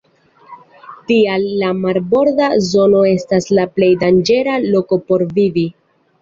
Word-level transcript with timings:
Tial 1.09 1.43
la 1.63 1.69
marborda 1.81 2.47
zono 2.69 3.03
estas 3.11 3.49
la 3.59 3.67
plej 3.77 3.91
danĝera 4.05 4.57
loko 4.65 5.01
por 5.13 5.29
vivi. 5.37 5.69